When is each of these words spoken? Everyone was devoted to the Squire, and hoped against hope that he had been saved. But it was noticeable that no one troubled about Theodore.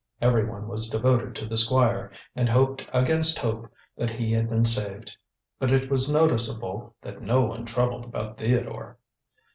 Everyone 0.19 0.67
was 0.67 0.89
devoted 0.89 1.35
to 1.35 1.45
the 1.45 1.57
Squire, 1.57 2.11
and 2.35 2.49
hoped 2.49 2.87
against 2.91 3.37
hope 3.37 3.71
that 3.95 4.09
he 4.09 4.31
had 4.33 4.49
been 4.49 4.65
saved. 4.65 5.15
But 5.59 5.71
it 5.71 5.91
was 5.91 6.11
noticeable 6.11 6.95
that 7.03 7.21
no 7.21 7.41
one 7.41 7.67
troubled 7.67 8.05
about 8.05 8.39
Theodore. 8.39 8.97